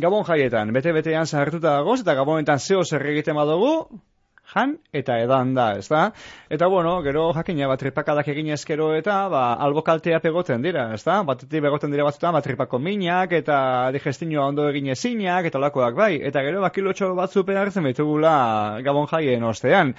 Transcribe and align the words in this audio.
Gabon 0.00 0.24
jaietan, 0.24 0.72
bete-betean 0.72 1.26
zahartuta 1.26 1.76
dagoz, 1.80 2.00
eta 2.04 2.14
gabonetan 2.18 2.58
zeo 2.58 2.84
zer 2.84 3.04
egiten 3.12 3.36
badugu, 3.36 3.74
jan 4.54 4.72
eta 4.96 5.16
edan 5.22 5.52
da, 5.54 5.66
ez 5.78 5.86
da? 5.90 6.02
Eta 6.50 6.68
bueno, 6.72 6.96
gero 7.06 7.28
jakina, 7.36 7.68
bat 7.70 7.80
tripakadak 7.82 8.30
egin 8.32 8.50
ezkero 8.56 8.90
eta 8.96 9.20
ba, 9.32 9.44
albo 9.66 9.82
kaltea 9.86 10.20
pegoten 10.24 10.64
dira, 10.66 10.88
ez 10.94 11.02
da? 11.06 11.20
Batetik 11.26 11.62
begoten 11.66 11.94
dira 11.94 12.06
batzutan, 12.08 12.34
bat 12.36 12.46
tripako 12.46 12.80
minak 12.82 13.34
eta 13.38 13.60
digestinoa 13.94 14.48
ondo 14.50 14.68
egin 14.70 14.90
ezinak 14.96 15.50
eta 15.50 15.62
lakoak 15.62 15.96
bai. 15.98 16.12
Eta 16.30 16.42
gero 16.46 16.64
bakilotxo 16.66 17.14
batzu 17.18 17.44
hartzen 17.46 17.86
behitugula 17.86 18.80
gabon 18.84 19.06
jaien 19.12 19.44
ostean. 19.44 19.94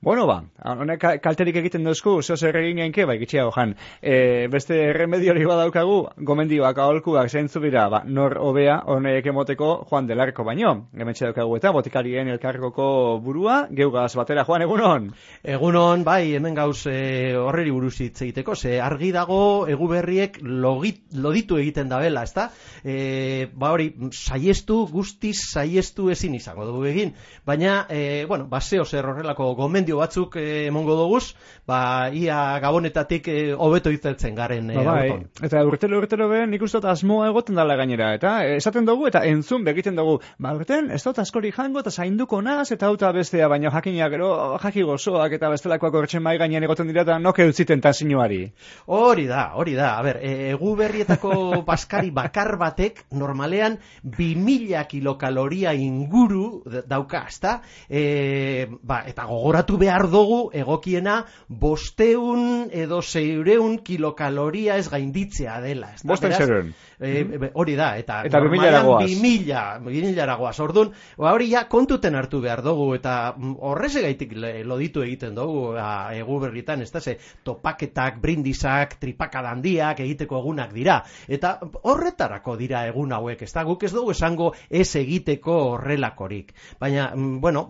Bueno, 0.00 0.26
ba, 0.28 0.42
honek 0.60 1.00
kalterik 1.24 1.56
egiten 1.56 1.86
duzku, 1.88 2.18
zeo 2.22 2.36
zer 2.36 2.54
egin 2.60 2.76
gainke, 2.82 3.06
bai, 3.08 3.16
gitxia 3.18 3.46
jan. 3.50 3.72
E, 4.04 4.46
beste 4.52 4.92
remedio 4.92 5.32
hori 5.32 5.46
badaukagu, 5.48 5.94
gomendioak 6.28 6.78
aholkuak 6.78 7.32
zeintzu 7.32 7.62
dira, 7.64 7.86
ba, 7.88 8.02
nor 8.04 8.36
hobea 8.38 8.76
honek 8.92 9.26
emoteko 9.32 9.70
Juan 9.88 10.06
Delarko 10.06 10.44
baino. 10.44 10.74
Gemetxe 10.94 11.24
daukagu 11.24 11.56
eta 11.56 11.72
botikarien 11.74 12.28
elkarrokoko 12.28 12.88
burua, 13.24 13.56
geugaz 13.72 14.12
batera, 14.20 14.44
Juan, 14.44 14.66
egunon? 14.66 15.08
Egunon, 15.42 16.04
bai, 16.04 16.34
hemen 16.36 16.54
gauz 16.54 16.84
e, 16.92 17.32
horreri 17.40 17.72
buruz 17.74 17.96
hitz 18.04 18.20
egiteko, 18.20 18.54
ze 18.54 18.76
argi 18.84 19.10
dago 19.16 19.40
egu 19.66 19.88
berriek 19.90 20.38
logit, 20.44 21.00
loditu 21.16 21.56
egiten 21.58 21.88
dabela, 21.88 22.26
ezta? 22.28 22.50
E, 22.84 23.48
ba 23.56 23.72
hori, 23.72 23.88
saiestu, 24.12 24.84
guztiz 24.92 25.38
saiestu 25.40 26.12
ezin 26.12 26.36
izango 26.36 26.68
dugu 26.68 26.84
egin, 26.92 27.16
baina, 27.48 27.86
e, 27.88 28.26
bueno, 28.28 28.46
baseo 28.52 28.84
zer 28.84 29.08
horrelako 29.08 29.54
gomendio 29.56 29.85
gomendio 29.86 29.98
batzuk 30.00 30.36
eh, 30.36 30.66
emongo 30.66 30.96
doguz, 30.96 31.34
ba, 31.66 32.10
ia 32.10 32.58
gabonetatik 32.60 33.28
eh, 33.28 33.54
hobeto 33.54 33.90
izeltzen 33.90 34.34
garen. 34.34 34.70
Eh, 34.70 34.82
ba, 34.82 34.94
bai. 34.98 35.26
Eta 35.42 35.62
urtelo 35.64 35.98
urtelo 36.00 36.28
be, 36.28 36.46
nik 36.46 36.62
uste 36.62 36.80
asmoa 36.82 37.28
egoten 37.30 37.54
dala 37.54 37.76
gainera, 37.76 38.12
eta 38.14 38.44
esaten 38.56 38.86
dugu, 38.86 39.06
eta 39.06 39.22
entzun 39.24 39.64
begiten 39.64 39.96
dugu, 39.96 40.18
ba, 40.38 40.54
urten, 40.56 40.90
ez 40.90 41.02
dut 41.04 41.18
askori 41.18 41.52
jango, 41.52 41.80
eta 41.80 41.90
zainduko 41.90 42.40
naz, 42.42 42.72
eta 42.72 42.88
auta 42.90 43.12
bestea, 43.12 43.48
baina 43.48 43.70
jakinak, 43.70 44.10
gero, 44.10 44.30
jaki 44.62 44.82
gozoak, 44.82 45.36
eta 45.38 45.50
bestelakoak 45.52 45.94
hortzen 45.94 46.22
mai 46.22 46.36
gainean 46.38 46.66
egoten 46.66 46.90
dira, 46.90 47.06
eta 47.06 47.18
noke 47.22 47.46
utziten 47.46 47.80
tansinuari. 47.80 48.42
Hori 48.86 49.26
da, 49.30 49.52
hori 49.54 49.76
da, 49.78 49.94
a 49.98 50.02
ber, 50.02 50.20
e, 50.22 50.50
egu 50.50 50.74
berrietako 50.78 51.36
baskari 51.70 52.10
bakar 52.10 52.56
batek, 52.58 53.04
normalean, 53.14 53.78
2000 54.02 54.86
kilokaloria 54.90 55.74
inguru 55.78 56.62
dauka, 56.86 57.26
ezta? 57.30 57.60
E, 57.88 58.66
ba, 58.82 59.02
eta 59.06 59.26
gogoratu 59.28 59.75
behar 59.80 60.08
dugu 60.10 60.50
egokiena 60.54 61.20
bosteun 61.48 62.68
edo 62.72 63.02
zeireun 63.02 63.78
kilokaloria 63.84 64.76
ez 64.76 64.88
gainditzea 64.90 65.60
dela. 65.64 65.92
Bosten 66.04 66.32
zeren. 66.32 66.74
E, 66.96 67.50
hori 67.52 67.74
da, 67.76 67.90
eta, 68.00 68.22
eta 68.24 68.40
bimila 68.40 70.22
eragoaz. 70.24 70.54
Orduan, 70.64 70.92
ba, 71.18 71.32
hori 71.34 71.50
ja 71.50 71.66
kontuten 71.68 72.16
hartu 72.16 72.40
behar 72.40 72.62
dugu, 72.64 72.88
eta 72.96 73.34
mm, 73.36 73.56
horrez 73.68 73.92
egaitik 74.00 74.32
loditu 74.64 75.04
egiten 75.04 75.36
dugu 75.36 75.74
ba, 75.76 76.14
egu 76.16 76.38
berritan, 76.40 76.82
ez 76.82 76.90
da, 76.94 77.00
ze 77.00 77.18
topaketak, 77.44 78.20
brindizak, 78.22 78.96
tripakadandiak 79.02 80.00
egiteko 80.06 80.40
egunak 80.40 80.72
dira. 80.76 81.02
Eta 81.28 81.56
horretarako 81.82 82.56
dira 82.56 82.86
egun 82.88 83.12
hauek, 83.12 83.44
ez 83.44 83.52
da, 83.52 83.66
guk 83.68 83.84
ez 83.84 83.92
dugu 83.92 84.14
esango 84.16 84.52
ez 84.70 84.88
egiteko 84.96 85.58
horrelakorik. 85.74 86.54
Baina, 86.80 87.10
mm, 87.14 87.40
bueno, 87.44 87.66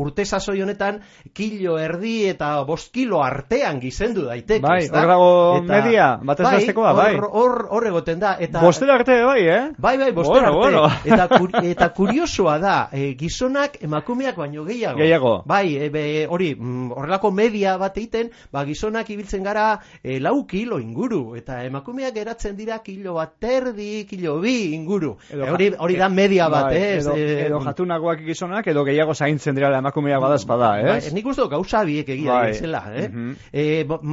urte 0.00 0.24
sasoi 0.24 0.60
honetan, 0.62 1.02
kilo 1.40 1.78
erdi 1.80 2.14
eta 2.28 2.50
bost 2.68 2.90
kilo 2.92 3.22
artean 3.24 3.80
gizendu 3.80 4.26
daiteke. 4.28 4.60
Bai, 4.64 4.82
hor 4.90 5.08
dago 5.08 5.30
media, 5.64 6.08
batez 6.20 6.44
bai, 6.44 6.54
bastekoa, 6.58 6.92
bai. 6.96 7.12
Hor, 7.16 7.64
hor, 7.72 7.86
egoten 7.88 8.20
da. 8.20 8.34
Eta, 8.40 8.60
bostera 8.64 8.98
arte, 8.98 9.16
bai, 9.24 9.40
eh? 9.48 9.60
Bai, 9.78 9.96
bai, 10.00 10.10
bostera 10.16 10.50
bueno, 10.52 10.84
arte. 10.84 11.08
Bueno. 11.08 11.30
Eta, 11.40 11.64
eta 11.70 11.88
kuriosoa 11.96 12.58
da, 12.60 12.74
e, 12.92 13.14
gizonak 13.18 13.78
emakumeak 13.82 14.36
baino 14.36 14.66
gehiago. 14.66 15.00
Gehiago. 15.00 15.32
Bai, 15.48 15.76
e, 15.76 16.26
hori, 16.28 16.50
mm, 16.54 16.92
horrelako 16.96 17.30
media 17.32 17.76
bat 17.80 17.96
egiten, 17.96 18.30
ba, 18.52 18.64
gizonak 18.68 19.08
ibiltzen 19.10 19.46
gara 19.46 19.66
e, 20.02 20.18
lau 20.20 20.44
kilo 20.50 20.80
inguru, 20.82 21.36
eta 21.40 21.62
emakumeak 21.64 22.14
geratzen 22.18 22.58
dira 22.58 22.80
kilo 22.84 23.16
bat 23.16 23.38
terdi, 23.40 24.04
kilo 24.10 24.36
bi 24.44 24.74
inguru. 24.76 25.16
Edo, 25.30 25.48
hori, 25.54 25.70
hori 25.78 25.96
da 26.00 26.10
media 26.12 26.50
bat, 26.52 26.68
bai, 26.68 26.76
eh? 26.76 26.92
Edo, 27.00 27.16
edo 27.16 27.64
jatunagoak 27.64 28.26
gizonak, 28.28 28.68
edo 28.68 28.84
gehiago 28.84 29.16
zaintzen 29.16 29.56
dira 29.56 29.72
emakumeak 29.80 30.20
badazpada, 30.20 30.74
eh? 30.82 30.88
Bai, 30.90 31.00
nik 31.16 31.29
uste 31.30 31.46
gauza 31.50 31.82
biek 31.84 32.08
egia 32.16 32.32
bai. 32.32 32.54
zela, 32.54 32.84
eh? 32.94 33.08
Mm 33.08 33.36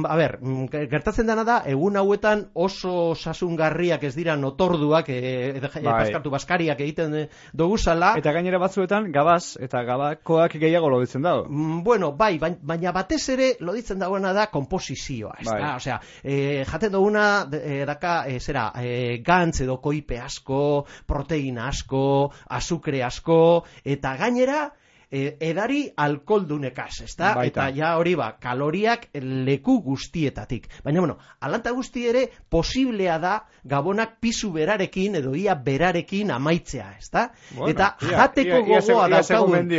a 0.08 0.16
ber, 0.16 0.38
mm, 0.40 0.66
gertatzen 0.90 1.26
dena 1.26 1.44
da, 1.44 1.58
egun 1.66 1.96
hauetan 1.96 2.46
oso 2.54 3.14
sasungarriak 3.14 4.02
ez 4.04 4.14
dira 4.16 4.36
notorduak, 4.36 5.08
e, 5.08 5.58
e, 5.58 5.82
bai. 5.84 6.12
baskariak 6.30 6.80
egiten 6.80 7.28
doguzala. 7.52 8.14
Eta 8.18 8.32
gainera 8.32 8.58
batzuetan, 8.58 9.10
gabaz, 9.12 9.56
eta 9.60 9.82
gabakoak 9.84 10.58
gehiago 10.60 10.88
loditzen 10.88 11.22
dago. 11.22 11.46
Mm, 11.48 11.82
bueno, 11.84 12.12
bai, 12.12 12.38
baina 12.38 12.92
batez 12.92 13.22
ere 13.34 13.50
loditzen 13.60 13.98
dagoena 13.98 14.32
da 14.32 14.46
komposizioa, 14.52 15.36
ez 15.40 15.48
bai. 15.48 15.60
da? 15.60 15.74
Osea, 15.76 16.00
e, 16.22 16.64
jaten 16.68 16.92
duguna, 16.92 17.26
e, 17.52 17.84
daka, 17.88 18.24
e, 18.28 18.38
zera, 18.40 18.70
e, 18.76 19.18
gantz 19.24 19.62
edo 19.64 19.78
koipe 19.82 20.18
asko, 20.20 20.84
proteina 21.06 21.68
asko, 21.68 22.30
azukre 22.58 23.02
asko, 23.04 23.64
eta 23.84 24.16
gainera, 24.20 24.68
e, 25.10 25.36
edari 25.40 25.82
alkoldunekaz, 25.96 27.00
ez 27.04 27.14
da? 27.18 27.32
Eta 27.44 27.68
ja 27.74 27.94
hori 28.00 28.14
ba, 28.18 28.32
kaloriak 28.40 29.08
leku 29.14 29.78
guztietatik. 29.84 30.68
Baina, 30.84 31.00
bueno, 31.00 31.18
alanta 31.40 31.72
guzti 31.76 32.06
ere 32.10 32.26
posiblea 32.50 33.18
da 33.22 33.34
gabonak 33.64 34.18
pisu 34.20 34.52
berarekin 34.52 35.18
edo 35.22 35.34
ia 35.34 35.54
berarekin 35.54 36.30
amaitzea, 36.34 36.92
ez 36.98 37.10
da? 37.10 37.28
Bueno, 37.54 37.72
eta 37.72 37.94
jateko 38.04 38.62
ia, 38.62 38.80
gogoa 38.80 39.08
daukagun... 39.16 39.74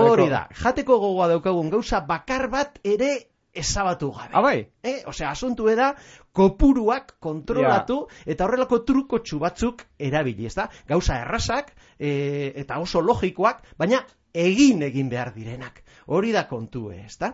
Hori 0.00 0.28
da, 0.30 0.46
jateko 0.62 0.98
gogoa 0.98 1.30
daukagun 1.34 1.70
gauza 1.70 2.00
bakar 2.06 2.48
bat 2.50 2.78
ere 2.84 3.14
ezabatu 3.54 4.10
gabe. 4.10 4.32
Abai. 4.34 4.56
Ah, 4.82 4.88
eh? 4.88 5.02
Osea, 5.06 5.30
asuntu 5.30 5.68
eda, 5.70 5.92
kopuruak 6.34 7.14
kontrolatu 7.22 8.00
eta 8.26 8.48
horrelako 8.48 8.80
truko 8.82 9.20
batzuk 9.38 9.84
erabili, 9.98 10.46
ez 10.46 10.54
da? 10.54 10.68
Gauza 10.88 11.20
errasak 11.22 11.70
e, 11.98 12.52
eta 12.56 12.80
oso 12.82 13.00
logikoak, 13.00 13.62
baina 13.78 14.02
egin 14.34 14.82
egin 14.82 15.08
behar 15.08 15.32
direnak. 15.34 15.82
Hori 16.06 16.32
da 16.34 16.44
kontue, 16.50 16.98
ez 17.06 17.16
da? 17.18 17.32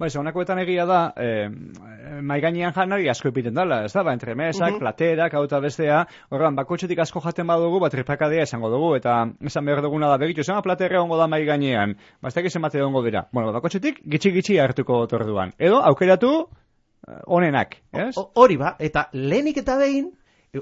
Bai, 0.00 0.08
honakoetan 0.12 0.58
egia 0.62 0.84
da, 0.88 0.98
eh, 1.16 1.48
mai 2.22 2.38
gainean 2.40 2.72
janari 2.72 3.08
asko 3.08 3.28
epiten 3.28 3.54
dela, 3.56 3.82
ez 3.84 3.92
da? 3.92 4.02
Ba, 4.04 4.12
entre 4.12 4.34
mesak, 4.34 4.68
uh 4.68 4.74
-huh. 4.74 4.78
platerak, 4.78 5.34
hau 5.34 5.44
eta 5.44 5.60
bestea, 5.60 6.06
horran, 6.30 6.54
bakotxetik 6.56 6.98
asko 6.98 7.20
jaten 7.20 7.46
badugu, 7.46 7.80
bat 7.80 7.92
tripakadea 7.92 8.42
esango 8.42 8.70
dugu, 8.70 8.94
eta 8.96 9.32
esan 9.40 9.64
behar 9.64 9.82
duguna 9.82 10.08
da, 10.08 10.16
begitu, 10.16 10.44
zema 10.44 10.62
platerra 10.62 11.02
ongo 11.02 11.16
da 11.16 11.26
mai 11.26 11.44
gainean, 11.44 11.96
ba, 12.20 12.28
ez 12.28 12.34
da 12.34 12.42
gizem 12.42 12.64
ongo 12.64 13.02
dira. 13.02 13.28
Bueno, 13.32 13.52
bakotxetik, 13.52 14.00
gitxi-gitxi 14.04 14.58
hartuko 14.58 15.00
otorduan. 15.00 15.52
Edo, 15.58 15.82
aukeratu, 15.82 16.48
eh, 17.08 17.20
onenak, 17.26 17.76
ez? 17.92 18.14
Hori 18.34 18.56
ba, 18.56 18.76
eta 18.78 19.08
lehenik 19.12 19.56
eta 19.56 19.76
behin, 19.76 20.12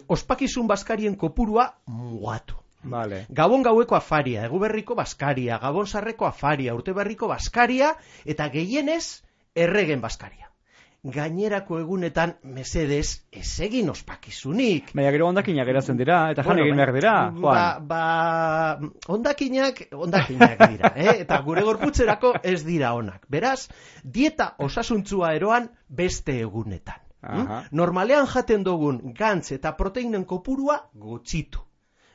ospakizun 0.08 0.66
baskarien 0.66 1.16
kopurua 1.16 1.74
mugatu. 1.86 2.63
Vale. 2.84 3.24
Gabon 3.30 3.62
gaueko 3.64 3.96
afaria, 3.96 4.44
eguberriko 4.48 4.94
baskaria, 4.98 5.58
gabon 5.58 5.86
sarreko 5.86 6.28
afaria, 6.28 6.74
urteberriko 6.76 7.28
baskaria, 7.30 7.94
eta 8.24 8.48
gehienez, 8.52 9.22
erregen 9.54 10.02
baskaria. 10.04 10.50
Gainerako 11.04 11.78
egunetan, 11.82 12.30
mesedez, 12.56 13.26
ez 13.28 13.48
egin 13.66 13.90
ospakizunik. 13.92 14.94
Baina 14.96 15.10
gero 15.12 15.26
ondakinak 15.28 15.68
geratzen 15.68 15.98
dira, 16.00 16.20
eta 16.32 16.44
jan 16.46 16.62
egin 16.62 16.80
behar 16.80 16.92
dira, 16.96 17.12
Ba, 17.42 17.64
ba, 17.80 18.04
ondakinak, 19.12 19.82
ondakinak 19.92 20.64
dira, 20.70 20.92
eh? 20.96 21.18
eta 21.26 21.42
gure 21.44 21.66
gorputzerako 21.66 22.32
ez 22.42 22.62
dira 22.64 22.94
onak. 22.96 23.28
Beraz, 23.28 23.68
dieta 24.02 24.54
osasuntzua 24.64 25.34
eroan 25.36 25.68
beste 25.88 26.40
egunetan. 26.40 27.02
Hm? 27.24 27.68
Normalean 27.72 28.26
jaten 28.28 28.64
dugun 28.64 29.00
gantz 29.16 29.52
eta 29.52 29.76
proteinen 29.76 30.24
kopurua 30.28 30.82
gutxitu 30.92 31.60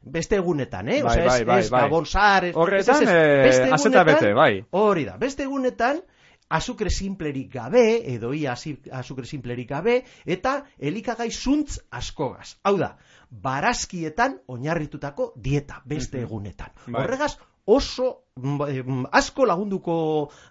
beste 0.01 0.40
egunetan, 0.40 0.90
eh? 0.90 1.01
Bai, 1.04 1.18
bai, 1.25 1.44
bai, 1.46 1.60
ez, 1.60 1.69
bai. 1.69 1.84
Ez, 1.86 2.56
Horretan, 2.56 3.07
eh, 3.07 3.69
azeta 3.74 4.04
bete, 4.04 4.34
bai. 4.34 4.54
Hori 4.72 5.06
da, 5.06 5.18
beste 5.18 5.44
egunetan, 5.44 6.01
azukre 6.50 6.90
simplerik 6.90 7.51
gabe, 7.54 7.84
edo 8.13 8.34
ia 8.34 8.56
azukre 8.92 9.25
simplerik 9.25 9.69
gabe, 9.69 10.01
eta 10.25 10.63
elikagai 10.80 11.30
zuntz 11.31 11.80
askogaz. 11.92 12.56
Hau 12.63 12.75
da, 12.78 12.96
barazkietan 13.30 14.40
oinarritutako 14.48 15.34
dieta, 15.38 15.81
beste 15.86 16.24
egunetan. 16.25 16.74
Bai. 16.88 17.04
Horregaz, 17.04 17.36
oso 17.69 18.10
mm, 18.36 19.06
asko 19.13 19.46
lagunduko 19.46 19.96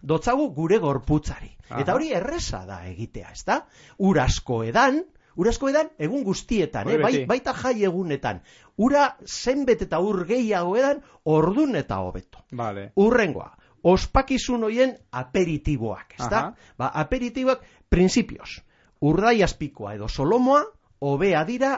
dotzagu 0.03 0.51
gure 0.55 0.79
gorputzari. 0.79 1.51
Eta 1.69 1.95
hori 1.95 2.13
erresa 2.17 2.63
da 2.65 2.85
egitea, 2.89 3.33
ezta? 3.35 3.63
Ur 3.99 4.21
asko 4.23 4.63
edan, 4.65 5.03
Urasko 5.39 5.69
edan, 5.71 5.91
egun 6.03 6.25
guztietan, 6.27 6.89
eh? 6.91 6.99
bai, 7.03 7.13
baita 7.31 7.55
jai 7.55 7.77
egunetan. 7.87 8.41
Ura 8.83 9.05
zenbet 9.25 9.85
eta 9.87 10.01
ur 10.03 10.25
gehiago 10.27 10.75
edan, 10.77 11.03
ordun 11.25 11.79
eta 11.79 12.01
hobeto. 12.03 12.43
Vale. 12.59 12.89
Urrengoa, 12.99 13.53
ospakizun 13.87 14.67
hoien 14.67 14.97
aperitiboak, 15.23 16.17
ez 16.19 16.31
da? 16.33 16.43
Ba, 16.79 16.91
aperitiboak, 17.05 17.63
prinsipioz, 17.89 18.51
urdai 19.01 19.39
aspikoa 19.47 19.95
edo 19.95 20.09
solomoa, 20.09 20.65
hobea 21.07 21.45
dira, 21.47 21.77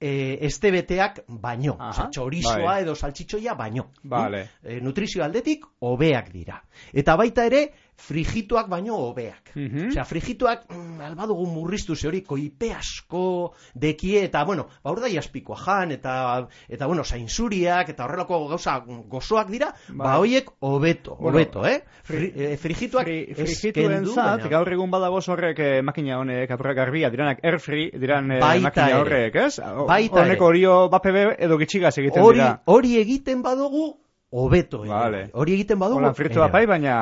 e, 0.00 0.38
estebeteak 0.46 1.22
baino. 1.28 1.76
Aha, 1.78 2.08
txorizoa 2.12 2.60
bai. 2.66 2.82
edo 2.84 2.94
saltxitxoia 2.94 3.54
baino. 3.58 3.88
Vale. 4.12 4.44
E, 4.62 4.80
nutrizio 4.84 5.24
aldetik 5.24 5.64
hobeak 5.80 6.30
dira. 6.32 6.60
Eta 6.92 7.16
baita 7.16 7.46
ere, 7.48 7.64
frigituak 7.96 8.68
baino 8.68 8.96
hobeak. 8.96 9.52
Mhm. 9.54 9.88
Osea, 9.88 10.04
frigituak, 10.04 10.64
mm, 10.70 11.00
albadugu 11.00 11.46
murriztu 11.46 11.94
ze 11.96 12.08
hori, 12.08 12.22
koipe 12.22 12.72
asko 12.74 13.52
dekie, 13.74 14.24
eta, 14.24 14.44
bueno, 14.44 14.66
ba, 14.82 14.90
urdai 14.92 15.16
aspikoa 15.18 15.56
jan, 15.56 15.92
eta, 15.92 16.48
eta 16.68 16.86
bueno, 16.86 17.04
zainzuriak, 17.04 17.88
eta 17.88 18.04
horrelako 18.04 18.48
gauza 18.48 18.78
gozoak 19.08 19.48
dira, 19.48 19.72
ba, 19.88 20.04
Bai. 20.04 20.18
hoiek 20.18 20.50
hobeto, 20.60 21.16
Bueno, 21.16 21.36
hobeto, 21.38 21.66
eh? 21.66 21.82
Fri, 22.02 22.32
eh, 22.34 22.56
frigituak 22.56 23.04
Fri, 23.04 23.26
ez 23.30 23.36
frigituen 23.36 23.92
kendu, 23.94 24.12
zat, 24.14 24.40
baina- 24.42 24.48
gaur 24.50 24.72
egun 24.72 24.90
badago 24.90 25.20
horrek 25.26 25.58
eh, 25.58 25.82
makina 25.82 26.18
honek 26.18 26.50
apurra 26.50 26.74
garbia, 26.74 27.10
diranak 27.10 27.38
airfree, 27.44 27.90
diran 27.98 28.30
eh, 28.32 28.40
makina 28.60 28.88
ere. 28.88 28.98
horrek, 28.98 29.36
ez? 29.36 29.58
Baita 29.86 30.20
Honek 30.20 30.36
ere. 30.36 30.44
horio 30.44 30.88
bapebe 30.90 31.36
edo 31.38 31.56
gitxigaz 31.58 31.96
egiten 31.98 32.22
hori, 32.22 32.38
dira. 32.38 32.60
hori 32.66 32.96
egiten 32.98 33.42
badugu, 33.42 34.00
hobeto. 34.34 34.82
Vale. 34.82 35.28
Hori 35.32 35.54
egiten 35.54 35.78
badugu. 35.78 36.00
Hola, 36.02 36.14
fritu 36.14 36.40
ere 36.40 36.48
apai, 36.48 36.64
baina... 36.66 36.94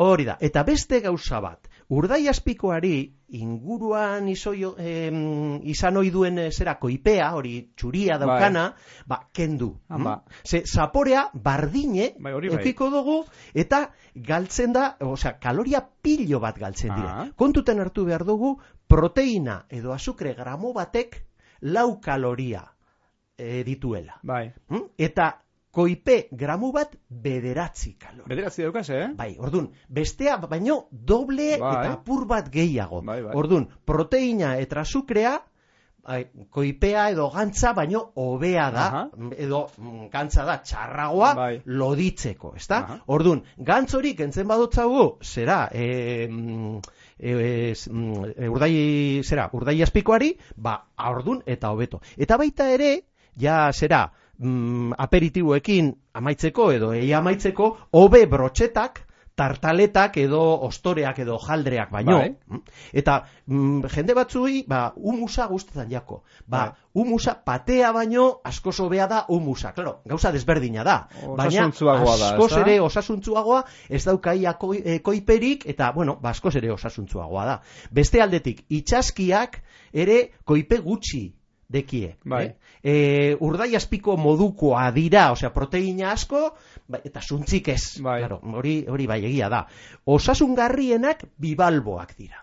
Hori 0.00 0.24
da, 0.24 0.38
eta 0.40 0.62
beste 0.64 1.02
gauza 1.04 1.40
bat, 1.44 1.68
urdai 1.92 2.22
aspikoari 2.32 2.94
inguruan 3.36 4.28
izoio, 4.32 4.70
em, 4.80 5.18
izan 5.68 5.98
ohi 6.00 6.08
duen 6.10 6.38
eh, 6.40 6.46
zera 6.48 6.78
koipea, 6.80 7.26
hori 7.36 7.52
txuria 7.76 8.16
daukana, 8.20 8.70
ba, 9.06 9.18
kendu. 9.36 9.68
Ah, 9.88 9.98
ba. 10.00 10.14
Ze 10.44 10.62
zaporea 10.64 11.26
bardine 11.34 12.14
Bai, 12.18 12.32
hori 12.32 12.48
bai. 12.48 12.72
dugu, 12.78 13.18
eta 13.52 13.90
galtzen 14.14 14.72
da, 14.72 14.96
osea, 15.00 15.36
kaloria 15.38 15.82
pilo 16.02 16.40
bat 16.40 16.58
galtzen 16.58 16.94
dira. 16.94 17.10
Ah. 17.20 17.26
Kontuten 17.36 17.80
hartu 17.80 18.06
behar 18.06 18.24
dugu, 18.24 18.56
proteina 18.88 19.66
edo 19.68 19.92
azukre 19.92 20.32
gramo 20.34 20.72
batek 20.72 21.20
lau 21.60 22.00
kaloria 22.00 22.64
eh, 23.36 23.62
dituela. 23.64 24.18
Bai. 24.22 24.54
Mm? 24.68 24.88
Eta 24.96 25.34
koipe 25.70 26.28
gramu 26.32 26.72
bat 26.72 26.94
bederatzi 27.08 27.94
kaloria. 27.98 28.28
Bederatzi 28.28 28.64
daukaz, 28.64 28.88
eh? 28.90 29.04
Bai, 29.16 29.34
ordun, 29.38 29.70
bestea 29.88 30.36
baino 30.40 30.86
doble 30.90 31.56
Bai. 31.58 31.74
eta 31.74 31.92
apur 31.98 32.26
bat 32.26 32.48
gehiago. 32.52 33.02
Bai, 33.02 33.20
bai. 33.22 33.36
Ordun, 33.36 33.68
proteina 33.84 34.56
eta 34.58 34.80
azukrea 34.80 35.38
bai, 36.08 36.22
koipea 36.50 37.08
edo 37.12 37.28
gantza 37.30 37.74
baino 37.76 38.00
hobea 38.16 38.70
da, 38.72 38.86
Aha. 38.88 39.32
edo 39.36 39.66
mm, 39.76 40.08
gantza 40.12 40.44
da 40.48 40.58
txarragoa 40.64 41.32
Bai. 41.36 41.50
loditzeko, 41.66 42.54
ezta? 42.56 42.80
Aha. 42.84 42.98
Ordun, 43.14 43.42
gantz 43.58 43.92
hori 43.98 44.14
kentzen 44.16 44.48
badotzagu, 44.48 45.08
zera, 45.22 45.66
e, 45.72 45.84
e, 46.24 47.34
mm, 47.82 48.32
e, 48.32 48.48
urdai, 48.48 48.72
zera, 49.24 49.50
urdai 49.52 49.76
azpikoari, 49.84 50.32
ba, 50.56 50.78
ordun 51.10 51.42
eta 51.46 51.74
hobeto. 51.74 52.00
Eta 52.16 52.40
baita 52.40 52.70
ere, 52.72 52.94
ja, 53.36 53.68
zera, 53.72 54.06
mm, 54.38 54.92
aperitiboekin 54.98 55.92
amaitzeko 56.14 56.70
edo 56.72 56.92
ei 56.96 57.12
amaitzeko, 57.14 57.76
hobe 57.92 58.26
brotxetak, 58.26 59.04
tartaletak 59.38 60.16
edo 60.18 60.40
ostoreak 60.66 61.20
edo 61.22 61.38
jaldreak 61.38 61.92
baino. 61.94 62.16
Bai. 62.18 62.30
Mm? 62.50 62.62
Eta 63.00 63.20
mm, 63.46 63.86
jende 63.94 64.16
batzuei, 64.18 64.64
ba, 64.66 64.80
humusa 64.96 65.46
gustatzen 65.50 65.92
jako. 65.92 66.22
Ba, 66.50 66.64
humusa 66.98 67.36
patea 67.46 67.92
baino 67.94 68.26
askoz 68.50 68.74
hobea 68.82 69.06
da 69.10 69.24
humusa. 69.28 69.72
Claro, 69.76 70.00
gauza 70.10 70.32
desberdina 70.34 70.84
da. 70.84 70.98
Baina 71.38 71.68
askoz 71.70 72.52
ere 72.58 72.80
osasuntzuagoa 72.82 73.62
ez 73.88 74.02
daukaia 74.08 74.56
koi, 74.58 74.82
e, 74.82 74.98
koiperik 75.06 75.68
eta, 75.70 75.92
bueno, 75.94 76.18
ba, 76.22 76.34
askoz 76.34 76.56
ere 76.58 76.74
osasuntzuagoa 76.74 77.46
da. 77.46 77.58
Beste 77.94 78.22
aldetik, 78.24 78.64
itxaskiak 78.80 79.62
ere 79.94 80.22
koipe 80.44 80.82
gutxi 80.82 81.28
dekie. 81.68 82.16
Bai. 82.24 82.44
Eh? 82.46 82.54
E, 82.82 83.36
urdai 83.44 83.74
azpiko 83.76 84.16
modukoa 84.16 84.88
dira, 84.96 85.28
osea, 85.34 85.52
proteina 85.54 86.12
asko, 86.14 86.42
ba, 86.88 87.00
eta 87.04 87.20
zuntzik 87.20 87.68
ez. 87.74 88.00
Bai. 88.04 88.20
Claro, 88.24 88.40
hori, 88.58 88.80
hori 88.88 89.06
bai 89.06 89.20
egia 89.28 89.50
da. 89.52 89.64
Osasungarrienak 90.08 91.26
bibalboak 91.36 92.16
dira. 92.16 92.42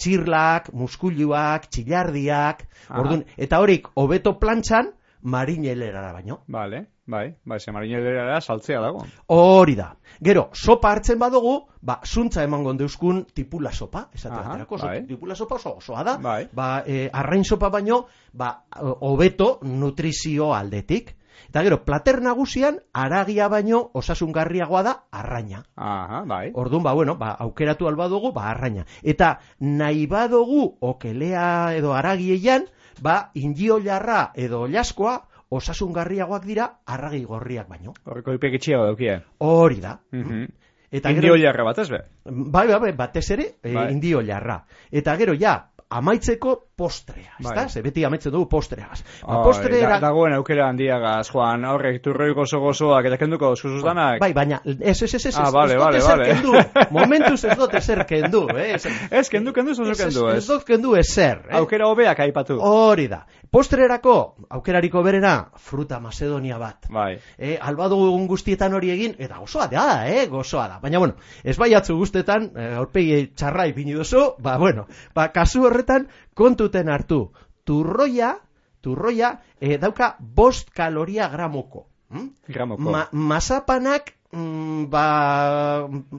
Txirlak, 0.00 0.72
muskuluak, 0.72 1.68
txilardiak, 1.70 2.64
Aha. 2.88 3.00
ordun, 3.02 3.26
eta 3.36 3.60
horik 3.60 3.92
hobeto 3.94 4.38
plantxan, 4.40 4.90
marinelerara 5.22 6.12
baino. 6.16 6.40
Vale, 6.48 6.86
bai, 7.06 7.34
bai, 7.44 7.58
ze 7.60 7.72
marinelera 7.72 8.40
saltzea 8.40 8.80
dago. 8.80 9.04
Hori 9.26 9.74
da. 9.74 9.94
Gero, 10.22 10.50
sopa 10.52 10.92
hartzen 10.92 11.18
badugu, 11.18 11.66
ba, 11.80 12.00
zuntza 12.04 12.44
emango 12.44 12.72
deuzkun 12.74 13.24
tipula 13.34 13.72
sopa, 13.72 14.08
esate 14.14 14.36
baterako, 14.36 14.78
bai. 14.78 15.06
tipula 15.06 15.34
sopa 15.34 15.56
oso 15.56 15.76
osoa 15.76 16.04
da, 16.04 16.16
Bai. 16.18 16.48
ba, 16.52 16.84
e, 16.86 17.08
arrain 17.12 17.44
sopa 17.44 17.70
baino, 17.70 18.06
ba, 18.32 18.64
hobeto 19.00 19.58
nutrizio 19.62 20.54
aldetik. 20.54 21.16
Eta 21.48 21.62
gero, 21.64 21.82
plater 21.84 22.20
nagusian, 22.22 22.78
aragia 22.92 23.48
baino 23.48 23.90
osasungarriagoa 23.94 24.82
da 24.82 24.92
arraina. 25.10 25.64
Aha, 25.76 26.22
bai. 26.26 26.52
Orduan, 26.54 26.82
ba, 26.82 26.92
bueno, 26.92 27.16
ba, 27.16 27.32
aukeratu 27.40 27.88
alba 27.88 28.08
dugu, 28.08 28.32
ba, 28.32 28.50
arraina. 28.50 28.86
Eta 29.02 29.40
nahi 29.58 30.06
badugu 30.06 30.76
okelea 30.80 31.74
edo 31.74 31.94
aragiean, 31.94 32.68
ba, 33.02 33.30
indiolarra 33.34 34.30
edo 34.34 34.62
olaskoa 34.68 35.18
osasungarriagoak 35.58 36.44
dira 36.48 36.68
arragi 36.86 37.22
gorriak 37.28 37.68
baino. 37.68 37.94
Horreko 38.04 38.34
ipe 38.38 38.50
gitxiago 38.54 38.86
daukie. 38.88 39.20
Hori 39.38 39.80
da. 39.80 39.98
Mhm. 40.12 40.46
Eta 40.92 41.10
Indio 41.10 41.36
gero, 41.40 41.64
bat, 41.64 41.78
ez 41.78 41.88
be? 41.88 42.02
bai, 42.24 42.66
bai, 42.68 42.78
bai, 42.78 42.92
batez 42.92 43.30
ere, 43.30 43.46
e, 43.62 43.72
Bai. 43.72 43.86
indiolarra. 43.94 44.58
Eta 44.90 45.16
gero, 45.16 45.32
ja, 45.40 45.54
amaitzeko 45.88 46.52
postrea, 46.82 47.36
ezta? 47.38 47.54
Bai. 47.54 47.68
Ze 47.70 47.82
beti 47.86 48.04
amaitzen 48.08 48.34
dugu 48.34 48.48
postreagaz. 48.50 49.00
Ba, 49.22 49.38
Oi, 49.38 49.44
postreera... 49.46 49.94
da, 49.94 50.00
dagoen 50.08 50.34
aukera 50.40 50.66
handiagaz, 50.72 51.28
Juan, 51.30 51.64
aurrek 51.70 52.00
turroi 52.02 52.32
gozo 52.34 52.58
gozoak 52.64 53.06
eta 53.10 53.18
kenduko 53.20 53.52
zuzuz 53.56 53.82
danak. 53.86 54.18
Bai, 54.22 54.32
baina, 54.36 54.58
ez, 54.66 54.96
ez, 55.02 55.14
ez, 55.14 55.26
ez, 55.30 55.36
Ah, 55.38 55.50
vale, 55.54 55.74
ez 55.76 55.80
vale, 55.80 56.00
vale. 56.08 56.26
kendu. 56.32 56.56
Momentuz 56.98 57.38
ez 57.44 57.56
dut 57.58 57.74
ezer 57.78 58.04
kendu, 58.10 58.46
eh? 58.56 58.74
Ez, 59.22 59.28
kendu, 59.30 59.52
kendu, 59.54 59.74
zuzu 59.78 59.94
kendu, 59.98 60.26
ez 60.32 60.42
ez. 60.42 60.46
dut 60.48 60.64
kendu 60.66 60.94
ezer, 60.98 61.44
eh? 61.48 61.56
Aukera 61.60 61.86
hobeak 61.90 62.18
aipatu. 62.26 62.58
Hori 62.62 63.06
da. 63.10 63.22
Postrerako, 63.52 64.12
aukerariko 64.56 65.02
berena, 65.04 65.32
fruta 65.60 65.98
macedonia 66.00 66.56
bat. 66.58 66.86
Bai. 66.90 67.18
E, 67.36 67.58
albadugu 67.60 68.06
egun 68.08 68.24
guztietan 68.30 68.72
hori 68.78 68.90
egin, 68.94 69.12
eta 69.20 69.36
gozoa 69.42 69.66
da, 69.68 69.84
eh, 70.08 70.24
gozoa 70.32 70.64
da. 70.70 70.78
Baina, 70.80 70.98
bueno, 71.02 71.18
ez 71.44 71.58
baiatzu 71.60 71.98
guztetan, 71.98 72.48
e, 72.56 72.70
aurpegi 72.80 73.18
txarra 73.36 73.66
ipini 73.68 73.92
duzu, 73.98 74.24
ba, 74.40 74.56
bueno, 74.62 74.86
ba, 75.14 75.28
kasu 75.36 75.66
horretan, 75.68 76.08
kontuten 76.34 76.88
hartu, 76.88 77.32
turroia, 77.64 78.36
turroia, 78.80 79.36
e, 79.60 79.78
dauka 79.78 80.16
bost 80.18 80.70
kaloria 80.70 81.28
gramoko. 81.28 81.86
Hm? 82.12 82.28
Gramoko. 82.48 82.90
Ma, 82.90 83.06
masapanak, 83.12 84.14
mm, 84.32 84.88
ba, 84.90 85.04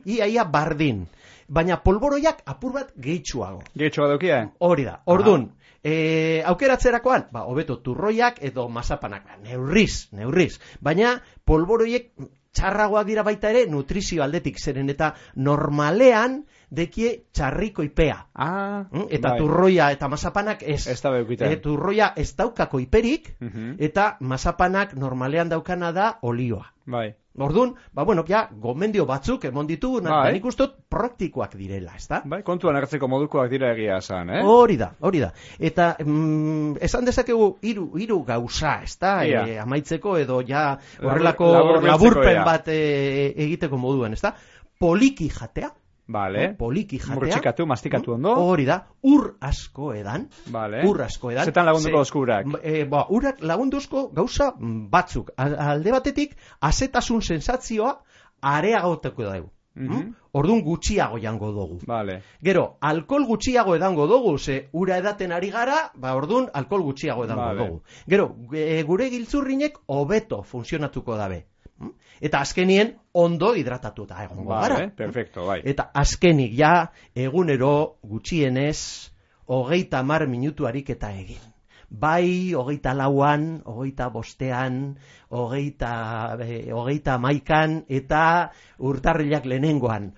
ia, 0.06 0.28
ia 0.28 0.46
bardin. 0.46 1.06
Baina 1.54 1.78
polboroiak 1.84 2.42
apur 2.46 2.74
bat 2.74 2.94
gehitxuago. 2.98 3.62
Gehitxoa 3.76 4.08
daukia? 4.14 4.40
Hori 4.60 4.88
da. 4.88 5.02
Ordun, 5.06 5.50
e, 5.84 6.42
aukeratzerakoan, 6.48 7.28
ba, 7.32 7.44
hobeto 7.52 7.78
turroiak 7.84 8.40
edo 8.42 8.70
masapanak, 8.70 9.28
ba, 9.28 9.38
neurriz, 9.44 10.08
neurriz. 10.16 10.58
Baina 10.82 11.18
polboroiek 11.46 12.14
txarragoak 12.54 13.06
dira 13.08 13.24
baita 13.24 13.50
ere 13.50 13.66
nutrizio 13.68 14.24
aldetik 14.24 14.60
zeren 14.60 14.90
eta 14.90 15.14
normalean 15.36 16.44
dekie 16.70 17.26
txarriko 17.34 17.84
ipea. 17.84 18.18
Ah, 18.34 18.86
Mm, 18.92 19.08
Eta 19.10 19.30
bai. 19.30 19.38
turroia 19.40 19.92
eta 19.92 20.08
masapanak 20.10 20.64
ez. 20.64 20.88
Ez 20.88 21.02
da 21.02 21.12
beukiten. 21.12 21.52
E, 21.52 21.58
turroia 21.58 22.14
ez 22.16 22.36
daukako 22.36 22.80
iperik, 22.80 23.36
Mhm. 23.40 23.76
eta 23.80 24.18
masapanak 24.20 24.94
normalean 24.96 25.50
daukana 25.50 25.92
da 25.92 26.18
olioa. 26.22 26.66
Bai. 26.86 27.14
Orduan, 27.36 27.74
ba 27.92 28.04
bueno, 28.06 28.24
ja, 28.28 28.44
gomendio 28.52 29.08
batzuk 29.10 29.46
emon 29.46 29.66
Bai. 29.66 30.02
nik 30.04 30.34
nik 30.34 30.46
ustot 30.46 30.76
praktikoak 30.90 31.56
direla, 31.58 31.96
ezta? 31.98 32.22
Bai, 32.26 32.44
kontuan 32.44 32.76
hartzeko 32.76 33.08
modukoak 33.08 33.50
dira 33.50 33.72
egia 33.74 33.98
esan, 33.98 34.30
eh? 34.30 34.42
Hori 34.46 34.78
da, 34.78 34.92
hori 35.00 35.20
da. 35.20 35.32
Eta 35.58 35.96
mm, 36.00 36.78
esan 36.80 37.06
dezakegu 37.06 37.58
hiru 37.62 37.90
hiru 37.98 38.24
gauza, 38.24 38.84
ezta? 38.84 39.24
Ia. 39.26 39.48
E, 39.48 39.58
amaitzeko 39.60 40.18
edo 40.22 40.42
ja 40.46 40.78
horrelako 41.02 41.82
laburpen 41.82 42.44
bat 42.46 42.68
e, 42.68 43.34
egiteko 43.48 43.82
moduan, 43.82 44.14
ezta? 44.14 44.36
Poliki 44.78 45.30
jatea, 45.34 45.72
Vale. 46.08 46.48
no? 46.50 46.58
poliki 46.58 46.98
jatea. 47.00 47.16
Murtxikatu, 47.16 47.66
mastikatu 47.66 48.14
ondo. 48.14 48.34
Hori 48.36 48.66
da, 48.66 48.88
ur 49.04 49.38
asko 49.40 49.94
edan. 49.94 50.28
Vale. 50.52 50.82
Ur 50.88 51.02
asko 51.02 51.32
edan. 51.32 51.46
Zetan 51.46 51.66
lagunduko 51.66 51.96
Ze- 51.98 52.02
oskurak? 52.02 52.48
E, 52.64 52.84
ba, 52.86 53.06
urak 53.10 53.40
lagunduzko 53.42 54.10
gauza 54.14 54.54
mm, 54.60 54.90
batzuk. 54.90 55.32
Alde 55.38 55.92
batetik, 55.92 56.36
azetasun 56.62 57.22
sensatzioa 57.22 58.02
areagoteko 58.42 59.24
dugu. 59.24 59.50
Mhm. 59.76 60.14
Orduan 60.34 60.62
gutxiago 60.62 61.18
jango 61.18 61.52
dugu. 61.52 61.80
Vale. 61.88 62.22
Gero, 62.44 62.78
alkohol 62.82 63.26
gutxiago 63.26 63.76
edango 63.76 64.06
dugu, 64.08 64.38
ze 64.38 64.70
ura 64.74 64.98
edaten 64.98 65.32
ari 65.32 65.50
gara, 65.50 65.92
ba 65.96 66.14
ordun 66.16 66.48
alkohol 66.54 66.84
gutxiago 66.84 67.24
edango 67.26 67.42
Vale. 67.42 67.60
dugu. 67.60 67.82
Gero, 68.08 68.36
e, 68.54 68.84
gure 68.84 69.10
giltzurrinek 69.10 69.80
hobeto 69.88 70.44
funtzionatuko 70.44 71.16
dabe. 71.18 71.46
Mm? 71.84 71.94
Eta 72.24 72.40
azkenien 72.42 72.94
ondo 73.14 73.54
hidratatuta 73.56 74.24
egongo 74.24 74.50
Vale, 74.50 74.76
gara. 74.76 74.92
perfecto, 74.96 75.46
bai. 75.46 75.62
Eta 75.64 75.90
azkenik 75.94 76.54
ja 76.58 76.92
egunero 77.16 77.98
gutxienez 78.04 79.12
hogeita 79.46 80.04
mar 80.04 80.28
minutu 80.28 80.68
ariketa 80.68 81.12
egin. 81.12 81.42
bai 81.94 82.54
hogeita 82.58 82.94
lauan, 82.98 83.62
hogeita 83.70 84.08
bostean, 84.10 84.98
hogeita, 85.30 86.38
e, 86.42 86.72
hogeita 86.74 87.20
maikan, 87.22 87.84
eta 87.88 88.50
urtarrilak 88.80 89.46
lehenengoan 89.46 90.14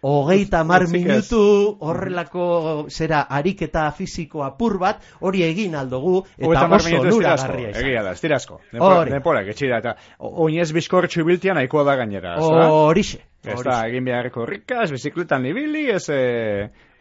hogeita 0.00 0.62
mar 0.64 0.86
minutu 0.88 1.40
horrelako 1.80 2.86
zera 2.88 3.22
ariketa 3.28 3.90
fisiko 3.92 4.44
apur 4.46 4.78
bat 4.78 5.02
hori 5.20 5.42
egin 5.42 5.74
aldugu 5.74 6.22
eta 6.36 6.66
oso 6.78 7.02
nura 7.04 7.36
garria 7.36 7.70
izan. 7.70 7.84
Egia 7.84 8.02
da, 8.02 8.12
estirasko. 8.12 8.60
Nepora, 8.72 9.42
getxira, 9.48 9.78
eta 9.78 9.96
oinez 10.18 10.70
bizkortxu 10.72 11.24
biltian 11.24 11.58
nahikoa 11.58 11.84
da 11.84 11.96
gainera. 12.02 12.36
Horixe. 12.38 13.24
Ez 13.54 13.62
da, 13.64 13.78
egin 13.88 14.04
beharreko 14.06 14.44
rikaz, 14.48 14.90
bizikletan 14.92 15.46
ibili, 15.48 15.86
ez 15.94 16.04
e, 16.12 16.18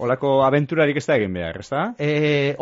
olako 0.04 0.38
aventurarik 0.46 1.00
ez 1.00 1.06
da 1.08 1.18
egin 1.18 1.34
behar, 1.36 1.60
ez 1.64 1.68
da? 1.70 1.84
E, 2.00 2.12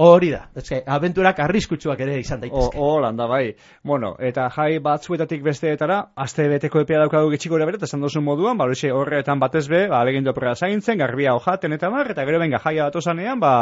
hori 0.02 0.32
da, 0.34 0.46
ez 0.56 0.82
aventurak 0.98 1.42
arriskutsuak 1.46 2.02
ere 2.06 2.18
izan 2.22 2.42
daitezke. 2.44 2.80
O, 2.82 2.96
landa, 3.04 3.28
bai. 3.32 3.54
Bueno, 3.84 4.16
eta 4.20 4.48
jai 4.56 4.80
batzuetatik 4.84 5.44
besteetara, 5.46 6.02
azte 6.16 6.48
beteko 6.52 6.82
epea 6.86 7.04
daukagu 7.06 7.32
gitxiko 7.36 7.60
ere 7.60 7.70
bere, 7.72 7.84
esan 7.84 8.04
dozun 8.06 8.26
moduan, 8.26 8.58
ba, 8.58 8.70
horretan 8.96 9.44
batez 9.44 9.68
be, 9.70 9.86
ba, 9.92 10.02
alegin 10.02 10.26
dopera 10.26 10.56
zaintzen, 10.56 11.00
garbia 11.00 11.36
hojaten 11.38 11.78
eta 11.78 11.94
mar, 11.94 12.12
eta 12.12 12.26
gero 12.26 12.42
benga 12.42 12.62
jaia 12.64 12.90
batosanean, 12.90 13.40
ba, 13.40 13.56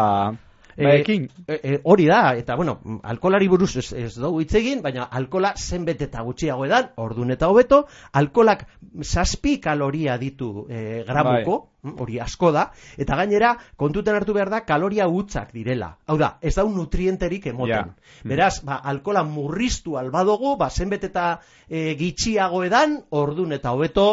Baekin. 0.78 1.28
E, 1.48 1.60
e, 1.62 1.80
hori 1.84 2.06
da, 2.10 2.36
eta 2.38 2.56
bueno, 2.56 2.80
alkolari 3.04 3.48
buruz 3.48 3.76
ez, 3.78 3.92
ez 3.94 4.14
dugu 4.16 4.42
hitz 4.42 4.54
egin, 4.58 4.82
baina 4.82 5.06
alkola 5.12 5.54
zenbet 5.58 6.02
eta 6.02 6.24
gutxiago 6.26 6.66
edan, 6.66 6.90
ordun 6.98 7.32
eta 7.36 7.50
hobeto, 7.52 7.84
alkolak 8.14 8.66
zazpi 9.04 9.60
kaloria 9.62 10.18
ditu 10.18 10.66
e, 10.70 11.04
gramuko, 11.08 11.58
bai. 11.84 11.94
hori 12.06 12.20
asko 12.24 12.52
da, 12.56 12.68
eta 12.98 13.18
gainera, 13.20 13.54
kontuten 13.78 14.18
hartu 14.18 14.34
behar 14.34 14.50
da, 14.54 14.64
kaloria 14.66 15.08
hutzak 15.08 15.54
direla. 15.54 15.94
Hau 16.08 16.18
da, 16.18 16.38
ez 16.42 16.56
da 16.58 16.66
nutrienterik 16.66 17.48
emoten. 17.54 17.94
Beraz, 18.24 18.60
ba, 18.66 18.82
alkola 18.94 19.24
murriztu 19.28 19.98
albadogu, 20.02 20.56
ba, 20.58 20.70
zenbet 20.70 21.10
eta 21.12 21.28
e, 21.70 21.94
gitxiago 22.00 22.64
edan, 22.66 23.02
ordun 23.12 23.54
eta 23.54 23.76
hobeto 23.76 24.08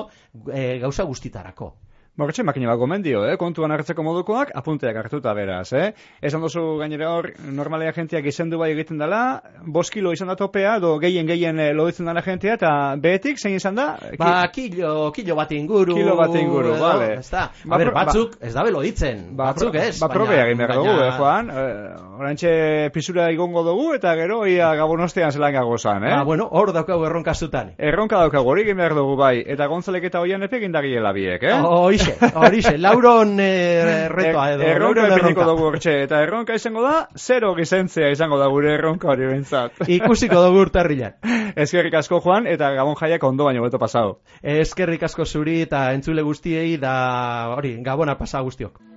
e, 0.53 0.79
gauza 0.83 1.09
guztitarako. 1.09 1.75
Mortxe 2.21 2.43
makina 2.45 2.69
bat 2.69 2.77
gomendio, 2.77 3.23
eh? 3.25 3.37
kontuan 3.41 3.73
hartzeko 3.73 4.05
modukoak, 4.05 4.51
apunteak 4.61 4.97
hartuta 5.01 5.33
beraz. 5.33 5.71
Eh? 5.73 5.87
Esan 6.21 6.43
duzu 6.45 6.77
gainera 6.77 7.15
hor, 7.15 7.31
normalea 7.57 7.95
jentiak 7.97 8.27
izendu 8.29 8.59
bai 8.61 8.75
egiten 8.75 8.99
dela, 9.01 9.41
bos 9.65 9.87
kilo 9.89 10.13
izan 10.13 10.29
da 10.29 10.37
topea, 10.37 10.75
do 10.85 10.91
gehien 11.01 11.25
gehien 11.31 11.57
eh, 11.57 11.71
loditzen 11.73 12.11
dela 12.11 12.21
jentia, 12.27 12.59
eta 12.59 12.73
behetik, 13.01 13.41
zein 13.41 13.57
izan 13.57 13.79
da? 13.79 13.87
Ba, 14.21 14.35
kilo, 14.53 15.09
kilo 15.17 15.37
bat 15.39 15.55
inguru. 15.57 15.97
Kilo 15.97 16.19
bat 16.19 16.37
inguru, 16.37 16.75
edo, 16.75 16.83
bale. 16.83 17.07
Ez 17.23 17.31
da, 17.33 17.47
ba, 17.65 17.79
ber, 17.81 17.93
batzuk, 17.97 18.37
ba, 18.37 18.51
ez 18.51 18.53
da 18.59 18.67
belo 18.69 18.85
ditzen, 18.85 19.25
ba, 19.31 19.55
batzuk 19.55 19.81
ez. 19.81 19.95
Ba, 20.03 20.11
probe 20.13 20.37
egin 20.43 20.61
behar 20.61 20.77
dugu, 20.77 20.99
eh, 21.07 21.09
Juan? 21.17 21.49
Eh, 21.49 22.21
orantxe 22.21 22.53
pisura 22.93 23.31
igongo 23.33 23.65
dugu, 23.65 23.95
eta 23.97 24.13
gero, 24.21 24.43
ia 24.45 24.75
gabonostean 24.77 25.33
zelan 25.33 25.57
gagozan, 25.57 26.05
eh? 26.05 26.13
Ba, 26.19 26.29
bueno, 26.29 26.51
hor 26.53 26.75
daukagu 26.77 27.09
erronka 27.09 27.33
zutan. 27.33 27.73
Erronka 27.81 28.21
daukagu, 28.27 28.53
hori 28.53 28.69
egin 28.69 28.77
behar 28.85 28.99
dugu, 29.01 29.17
bai. 29.17 29.39
Eta 29.41 29.73
gontzalek 29.73 30.11
eta 30.13 30.21
hoian 30.21 30.45
epe 30.45 30.61
egin 30.61 30.77
biek, 31.17 31.49
eh? 31.49 31.57
Oh, 31.65 31.89
horixe, 32.19 32.39
horixe, 32.43 32.75
lauron 32.79 33.37
e, 33.41 34.09
retoa 34.13 34.47
edo. 34.55 34.67
erronka 34.67 35.07
erronka 35.17 35.47
dugu 35.49 35.69
hortxe, 35.71 35.97
eta 36.07 36.23
erronka 36.25 36.59
izango 36.59 36.85
da, 36.85 37.09
zero 37.17 37.55
gizentzea 37.59 38.11
izango 38.15 38.39
da 38.41 38.51
gure 38.53 38.75
erronka 38.75 39.11
hori 39.13 39.31
bentsat. 39.31 39.83
Ikusiko 39.99 40.43
dugu 40.47 40.65
urtarrilan. 40.67 41.19
Ezkerrik 41.57 41.99
asko 42.03 42.23
joan, 42.25 42.47
eta 42.51 42.73
gabon 42.77 42.99
jaiak 43.01 43.25
ondo 43.31 43.49
baino 43.49 43.65
beto 43.67 43.79
pasau. 43.83 44.21
Ezkerrik 44.43 45.03
asko 45.09 45.27
zuri 45.27 45.61
eta 45.67 45.91
entzule 45.97 46.27
guztiei 46.27 46.77
da, 46.81 46.95
hori, 47.57 47.77
gabona 47.85 48.19
pasa 48.19 48.43
guztiok. 48.47 48.90